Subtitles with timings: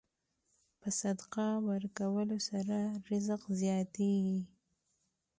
[0.79, 2.77] په صدقه ورکولو سره
[3.09, 4.41] رزق زیاتېږي.